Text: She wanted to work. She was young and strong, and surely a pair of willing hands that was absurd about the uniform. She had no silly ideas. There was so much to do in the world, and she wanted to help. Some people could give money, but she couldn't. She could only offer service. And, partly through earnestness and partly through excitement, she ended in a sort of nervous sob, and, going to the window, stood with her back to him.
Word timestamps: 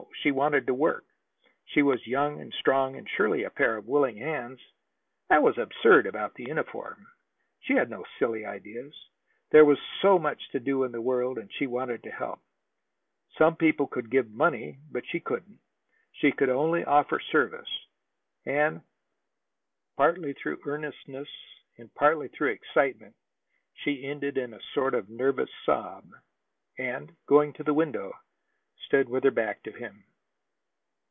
She 0.23 0.29
wanted 0.31 0.67
to 0.67 0.73
work. 0.75 1.05
She 1.65 1.81
was 1.81 2.05
young 2.05 2.41
and 2.41 2.53
strong, 2.53 2.95
and 2.95 3.09
surely 3.09 3.43
a 3.43 3.49
pair 3.49 3.75
of 3.75 3.87
willing 3.87 4.17
hands 4.17 4.59
that 5.29 5.41
was 5.41 5.57
absurd 5.57 6.05
about 6.05 6.35
the 6.35 6.43
uniform. 6.45 7.07
She 7.61 7.73
had 7.73 7.89
no 7.89 8.05
silly 8.19 8.45
ideas. 8.45 8.93
There 9.49 9.65
was 9.65 9.79
so 10.03 10.19
much 10.19 10.47
to 10.51 10.59
do 10.59 10.83
in 10.83 10.91
the 10.91 11.01
world, 11.01 11.39
and 11.39 11.51
she 11.51 11.65
wanted 11.65 12.03
to 12.03 12.11
help. 12.11 12.39
Some 13.39 13.55
people 13.55 13.87
could 13.87 14.11
give 14.11 14.29
money, 14.29 14.77
but 14.91 15.07
she 15.07 15.19
couldn't. 15.19 15.57
She 16.11 16.31
could 16.31 16.49
only 16.49 16.83
offer 16.85 17.19
service. 17.19 17.79
And, 18.45 18.81
partly 19.97 20.33
through 20.33 20.59
earnestness 20.67 21.29
and 21.79 21.91
partly 21.95 22.27
through 22.27 22.49
excitement, 22.49 23.15
she 23.73 24.05
ended 24.05 24.37
in 24.37 24.53
a 24.53 24.59
sort 24.75 24.93
of 24.93 25.09
nervous 25.09 25.49
sob, 25.65 26.03
and, 26.77 27.11
going 27.25 27.53
to 27.53 27.63
the 27.63 27.73
window, 27.73 28.13
stood 28.85 29.07
with 29.09 29.23
her 29.23 29.31
back 29.31 29.63
to 29.63 29.71
him. 29.71 30.03